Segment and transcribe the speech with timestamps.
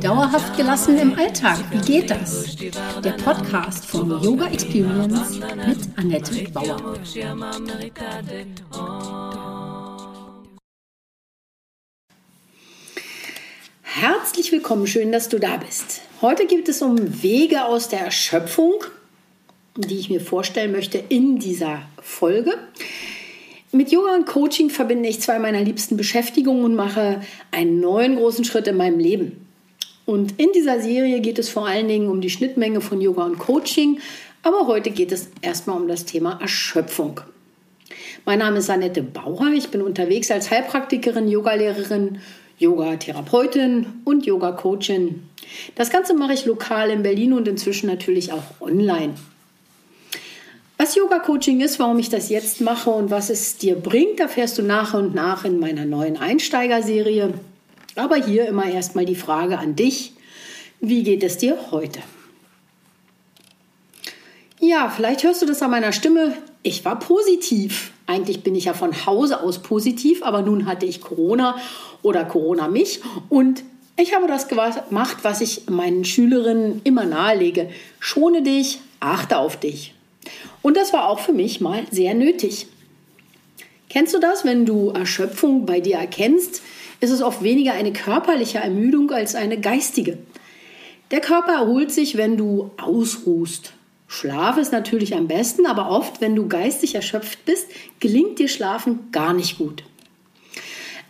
[0.00, 2.56] Dauerhaft gelassen im Alltag, wie geht das?
[3.04, 6.98] Der Podcast von Yoga Experience mit Annette Bauer.
[13.82, 16.00] Herzlich willkommen, schön, dass du da bist.
[16.22, 18.84] Heute geht es um Wege aus der Erschöpfung,
[19.76, 22.54] die ich mir vorstellen möchte in dieser Folge.
[23.70, 28.46] Mit Yoga und Coaching verbinde ich zwei meiner liebsten Beschäftigungen und mache einen neuen großen
[28.46, 29.46] Schritt in meinem Leben.
[30.06, 33.38] Und in dieser Serie geht es vor allen Dingen um die Schnittmenge von Yoga und
[33.38, 34.00] Coaching,
[34.42, 37.20] aber heute geht es erstmal um das Thema Erschöpfung.
[38.24, 42.20] Mein Name ist Annette Bauer, ich bin unterwegs als Heilpraktikerin, Yogalehrerin,
[42.58, 45.24] Yoga-Therapeutin und Yoga-Coachin.
[45.74, 49.12] Das Ganze mache ich lokal in Berlin und inzwischen natürlich auch online.
[50.80, 54.58] Was Yoga Coaching ist, warum ich das jetzt mache und was es dir bringt, erfährst
[54.58, 57.34] du nach und nach in meiner neuen Einsteigerserie.
[57.96, 60.12] Aber hier immer erstmal die Frage an dich.
[60.80, 61.98] Wie geht es dir heute?
[64.60, 66.32] Ja, vielleicht hörst du das an meiner Stimme.
[66.62, 67.90] Ich war positiv.
[68.06, 71.56] Eigentlich bin ich ja von Hause aus positiv, aber nun hatte ich Corona
[72.02, 73.64] oder Corona mich und
[73.96, 77.68] ich habe das gemacht, was ich meinen Schülerinnen immer nahelege.
[77.98, 79.97] Schone dich, achte auf dich.
[80.62, 82.66] Und das war auch für mich mal sehr nötig.
[83.88, 86.62] Kennst du das, wenn du Erschöpfung bei dir erkennst,
[87.00, 90.18] ist es oft weniger eine körperliche Ermüdung als eine geistige.
[91.10, 93.72] Der Körper erholt sich, wenn du ausruhst.
[94.08, 97.68] Schlaf ist natürlich am besten, aber oft, wenn du geistig erschöpft bist,
[98.00, 99.84] gelingt dir Schlafen gar nicht gut.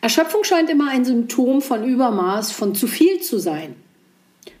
[0.00, 3.74] Erschöpfung scheint immer ein Symptom von Übermaß, von zu viel zu sein.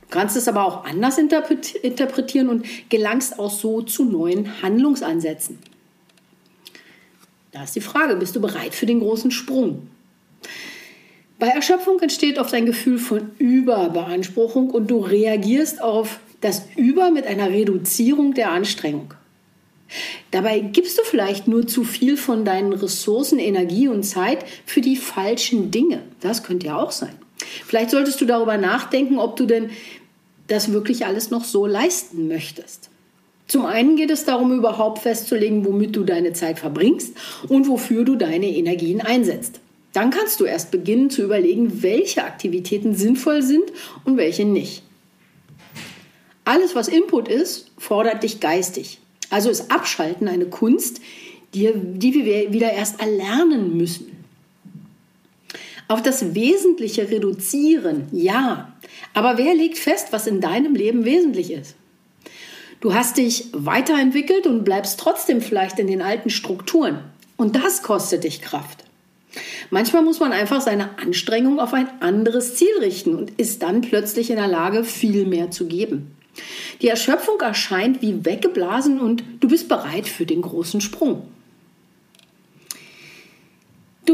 [0.08, 5.58] Du kannst es aber auch anders interpretieren und gelangst auch so zu neuen Handlungsansätzen.
[7.52, 9.88] Da ist die Frage, bist du bereit für den großen Sprung?
[11.38, 17.26] Bei Erschöpfung entsteht oft ein Gefühl von Überbeanspruchung und du reagierst auf das Über mit
[17.26, 19.14] einer Reduzierung der Anstrengung.
[20.30, 24.96] Dabei gibst du vielleicht nur zu viel von deinen Ressourcen, Energie und Zeit für die
[24.96, 26.02] falschen Dinge.
[26.20, 27.14] Das könnte ja auch sein.
[27.66, 29.70] Vielleicht solltest du darüber nachdenken, ob du denn
[30.46, 32.90] das wirklich alles noch so leisten möchtest.
[33.46, 37.14] Zum einen geht es darum, überhaupt festzulegen, womit du deine Zeit verbringst
[37.48, 39.60] und wofür du deine Energien einsetzt.
[39.94, 43.72] Dann kannst du erst beginnen zu überlegen, welche Aktivitäten sinnvoll sind
[44.04, 44.82] und welche nicht.
[46.44, 49.00] Alles, was Input ist, fordert dich geistig.
[49.30, 51.00] Also ist Abschalten eine Kunst,
[51.54, 54.17] die, die wir wieder erst erlernen müssen.
[55.88, 58.74] Auf das Wesentliche reduzieren, ja.
[59.14, 61.74] Aber wer legt fest, was in deinem Leben wesentlich ist?
[62.80, 67.00] Du hast dich weiterentwickelt und bleibst trotzdem vielleicht in den alten Strukturen.
[67.36, 68.84] Und das kostet dich Kraft.
[69.70, 74.30] Manchmal muss man einfach seine Anstrengung auf ein anderes Ziel richten und ist dann plötzlich
[74.30, 76.14] in der Lage, viel mehr zu geben.
[76.82, 81.26] Die Erschöpfung erscheint wie weggeblasen und du bist bereit für den großen Sprung.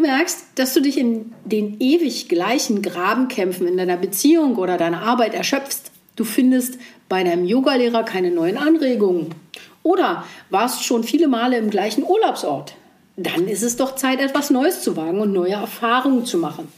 [0.04, 5.00] Du merkst, dass du dich in den ewig gleichen Grabenkämpfen in deiner Beziehung oder deiner
[5.00, 5.92] Arbeit erschöpfst.
[6.14, 6.78] Du findest
[7.08, 9.34] bei deinem Yogalehrer keine neuen Anregungen.
[9.82, 12.74] Oder warst schon viele Male im gleichen Urlaubsort.
[13.16, 16.68] Dann ist es doch Zeit, etwas Neues zu wagen und neue Erfahrungen zu machen.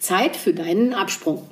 [0.00, 1.46] Zeit für deinen Absprung.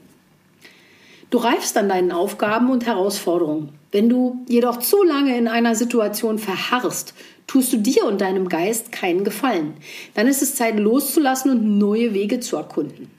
[1.31, 3.71] Du reifst an deinen Aufgaben und Herausforderungen.
[3.93, 7.15] Wenn du jedoch zu lange in einer Situation verharrst,
[7.47, 9.75] tust du dir und deinem Geist keinen Gefallen.
[10.15, 13.11] Dann ist es Zeit loszulassen und neue Wege zu erkunden.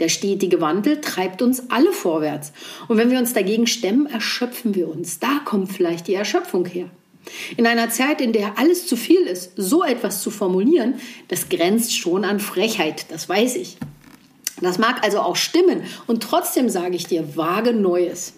[0.00, 2.52] Der stetige Wandel treibt uns alle vorwärts.
[2.88, 5.20] Und wenn wir uns dagegen stemmen, erschöpfen wir uns.
[5.20, 6.86] Da kommt vielleicht die Erschöpfung her.
[7.56, 10.94] In einer Zeit, in der alles zu viel ist, so etwas zu formulieren,
[11.28, 13.76] das grenzt schon an Frechheit, das weiß ich.
[14.62, 18.34] Das mag also auch stimmen und trotzdem sage ich dir, wage Neues.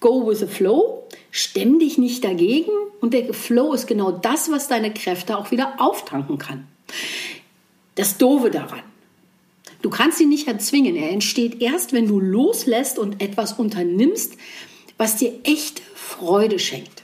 [0.00, 4.68] Go with the flow, stemm dich nicht dagegen und der Flow ist genau das, was
[4.68, 6.66] deine Kräfte auch wieder auftanken kann.
[7.94, 8.82] Das Doofe daran.
[9.82, 10.96] Du kannst ihn nicht erzwingen.
[10.96, 14.36] Er entsteht erst, wenn du loslässt und etwas unternimmst,
[14.96, 17.02] was dir echte Freude schenkt.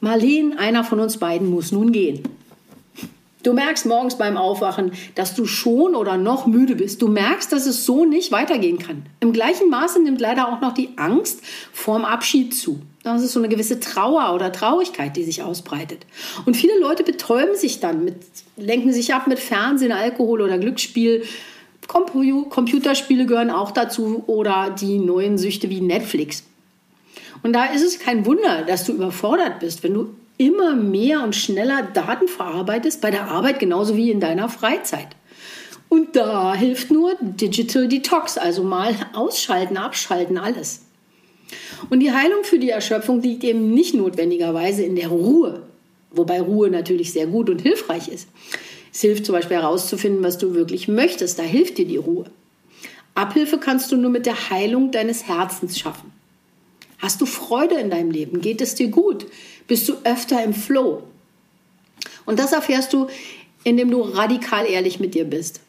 [0.00, 2.22] Marleen, einer von uns beiden, muss nun gehen.
[3.46, 7.00] Du merkst morgens beim Aufwachen, dass du schon oder noch müde bist.
[7.00, 9.06] Du merkst, dass es so nicht weitergehen kann.
[9.20, 12.80] Im gleichen Maße nimmt leider auch noch die Angst vorm Abschied zu.
[13.04, 16.06] Das ist so eine gewisse Trauer oder Traurigkeit, die sich ausbreitet.
[16.44, 18.16] Und viele Leute betäuben sich dann, mit,
[18.56, 21.22] lenken sich ab mit Fernsehen, Alkohol oder Glücksspiel.
[21.86, 26.42] Computerspiele gehören auch dazu oder die neuen Süchte wie Netflix.
[27.44, 31.34] Und da ist es kein Wunder, dass du überfordert bist, wenn du immer mehr und
[31.34, 35.08] schneller Daten verarbeitest, bei der Arbeit genauso wie in deiner Freizeit.
[35.88, 40.82] Und da hilft nur Digital Detox, also mal ausschalten, abschalten, alles.
[41.90, 45.62] Und die Heilung für die Erschöpfung liegt eben nicht notwendigerweise in der Ruhe,
[46.10, 48.28] wobei Ruhe natürlich sehr gut und hilfreich ist.
[48.92, 52.24] Es hilft zum Beispiel herauszufinden, was du wirklich möchtest, da hilft dir die Ruhe.
[53.14, 56.15] Abhilfe kannst du nur mit der Heilung deines Herzens schaffen.
[56.98, 58.40] Hast du Freude in deinem Leben?
[58.40, 59.26] Geht es dir gut?
[59.66, 61.02] Bist du öfter im Flow?
[62.24, 63.08] Und das erfährst du,
[63.64, 65.60] indem du radikal ehrlich mit dir bist.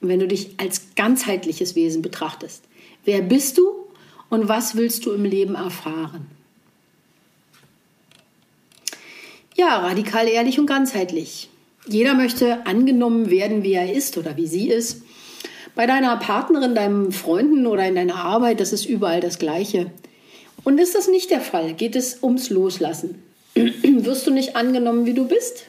[0.00, 2.64] Und wenn du dich als ganzheitliches Wesen betrachtest.
[3.04, 3.72] Wer bist du
[4.28, 6.26] und was willst du im Leben erfahren?
[9.54, 11.50] Ja, radikal ehrlich und ganzheitlich.
[11.86, 15.02] Jeder möchte angenommen werden, wie er ist oder wie sie ist.
[15.74, 19.90] Bei deiner Partnerin, deinem Freunden oder in deiner Arbeit, das ist überall das Gleiche.
[20.64, 23.22] Und ist das nicht der Fall, geht es ums Loslassen.
[23.54, 25.66] Wirst du nicht angenommen, wie du bist,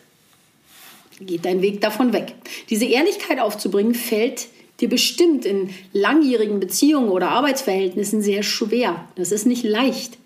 [1.20, 2.36] geht dein Weg davon weg.
[2.70, 4.48] Diese Ehrlichkeit aufzubringen, fällt
[4.80, 9.08] dir bestimmt in langjährigen Beziehungen oder Arbeitsverhältnissen sehr schwer.
[9.16, 10.18] Das ist nicht leicht.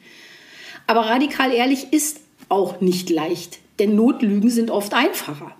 [0.87, 5.51] Aber radikal ehrlich ist auch nicht leicht, denn Notlügen sind oft einfacher.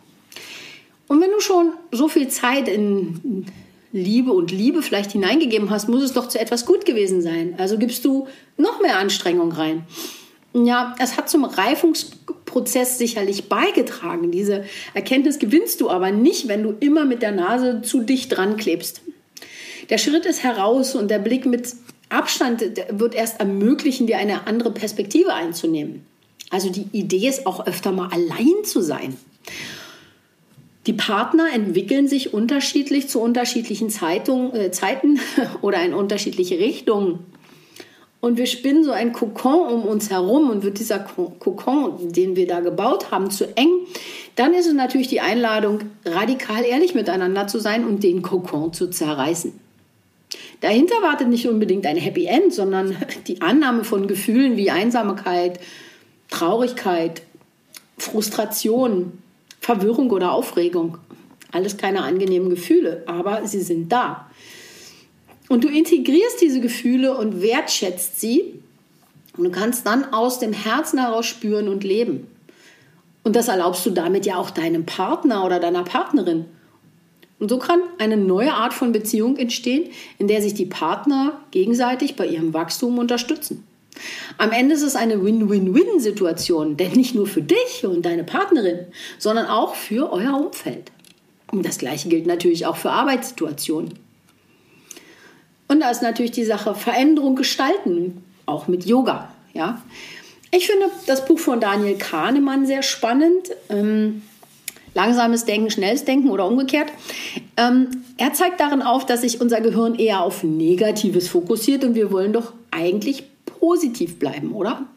[1.08, 3.46] Und wenn du schon so viel Zeit in
[3.98, 7.56] Liebe und Liebe vielleicht hineingegeben hast, muss es doch zu etwas gut gewesen sein.
[7.58, 8.28] Also gibst du
[8.58, 9.84] noch mehr Anstrengung rein.
[10.54, 14.32] Ja, es hat zum Reifungsprozess sicherlich beigetragen.
[14.32, 14.64] Diese
[14.94, 19.02] Erkenntnis gewinnst du aber nicht, wenn du immer mit der Nase zu dicht dran klebst.
[19.90, 21.74] Der Schritt ist heraus und der Blick mit
[22.10, 26.06] Abstand wird erst ermöglichen, dir eine andere Perspektive einzunehmen.
[26.50, 29.18] Also die Idee ist auch öfter mal allein zu sein.
[30.88, 35.20] Die Partner entwickeln sich unterschiedlich zu unterschiedlichen Zeitung, äh, Zeiten
[35.62, 37.20] oder in unterschiedliche Richtungen.
[38.20, 42.48] Und wir spinnen so ein Kokon um uns herum und wird dieser Kokon, den wir
[42.48, 43.70] da gebaut haben, zu eng,
[44.36, 48.90] dann ist es natürlich die Einladung, radikal ehrlich miteinander zu sein und den Kokon zu
[48.90, 49.54] zerreißen.
[50.62, 52.96] Dahinter wartet nicht unbedingt ein Happy End, sondern
[53.28, 55.60] die Annahme von Gefühlen wie Einsamkeit,
[56.30, 57.22] Traurigkeit,
[57.98, 59.14] Frustration,
[59.68, 60.98] Verwirrung oder Aufregung.
[61.52, 64.32] Alles keine angenehmen Gefühle, aber sie sind da.
[65.50, 68.62] Und du integrierst diese Gefühle und wertschätzt sie.
[69.36, 72.28] Und du kannst dann aus dem Herzen heraus spüren und leben.
[73.26, 76.46] Und das erlaubst du damit ja auch deinem Partner oder deiner Partnerin.
[77.38, 82.16] Und so kann eine neue Art von Beziehung entstehen, in der sich die Partner gegenseitig
[82.16, 83.67] bei ihrem Wachstum unterstützen.
[84.38, 89.48] Am Ende ist es eine Win-Win-Win-Situation, denn nicht nur für dich und deine Partnerin, sondern
[89.48, 90.92] auch für euer Umfeld.
[91.52, 93.94] Und das Gleiche gilt natürlich auch für Arbeitssituationen.
[95.68, 99.34] Und da ist natürlich die Sache Veränderung gestalten, auch mit Yoga.
[99.54, 99.82] Ja?
[100.52, 103.50] Ich finde das Buch von Daniel Kahnemann sehr spannend.
[103.70, 104.22] Ähm,
[104.98, 106.92] langsames Denken, schnelles Denken oder umgekehrt.
[107.56, 112.12] Ähm, er zeigt darin auf, dass sich unser Gehirn eher auf Negatives fokussiert und wir
[112.12, 113.24] wollen doch eigentlich
[113.60, 114.88] positiv bleiben, oder?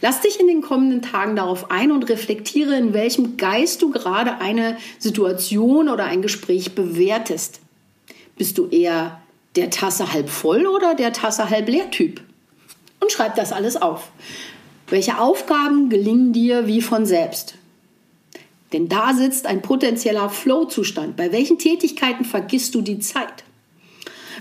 [0.00, 4.38] Lass dich in den kommenden Tagen darauf ein und reflektiere, in welchem Geist du gerade
[4.38, 7.60] eine Situation oder ein Gespräch bewertest.
[8.36, 9.20] Bist du eher
[9.56, 12.20] der Tasse halb voll oder der Tasse halb leer Typ?
[13.00, 14.10] Und schreib das alles auf.
[14.88, 17.54] Welche Aufgaben gelingen dir wie von selbst?
[18.72, 21.16] Denn da sitzt ein potenzieller Flow-Zustand.
[21.16, 23.44] Bei welchen Tätigkeiten vergisst du die Zeit?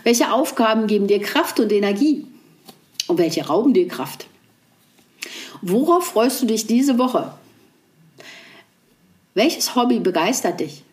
[0.04, 2.28] Welche Aufgaben geben dir Kraft und Energie?
[3.08, 4.28] Und welche rauben dir Kraft?
[5.62, 7.34] Worauf freust du dich diese Woche?
[9.34, 10.84] Welches Hobby begeistert dich?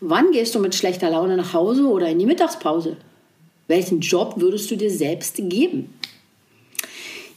[0.00, 2.96] Wann gehst du mit schlechter Laune nach Hause oder in die Mittagspause?
[3.66, 5.92] Welchen Job würdest du dir selbst geben?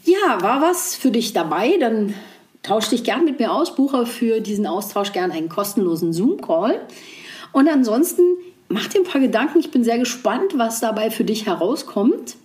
[0.05, 1.77] Ja, war was für dich dabei?
[1.79, 2.13] Dann
[2.63, 6.79] tausch dich gern mit mir aus, buche für diesen Austausch gern einen kostenlosen Zoom-Call.
[7.51, 8.23] Und ansonsten
[8.69, 9.59] mach dir ein paar Gedanken.
[9.59, 12.35] Ich bin sehr gespannt, was dabei für dich herauskommt.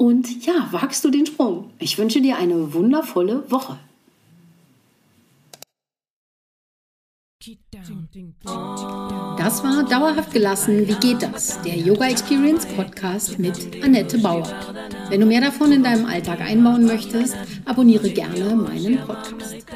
[0.00, 1.72] Und ja, wagst du den Sprung.
[1.78, 3.78] Ich wünsche dir eine wundervolle Woche.
[9.36, 10.88] Das war Dauerhaft gelassen.
[10.88, 11.60] Wie geht das?
[11.60, 14.48] Der Yoga Experience Podcast mit Annette Bauer.
[15.10, 19.66] Wenn du mehr davon in deinem Alltag einbauen möchtest, abonniere gerne meinen Podcast.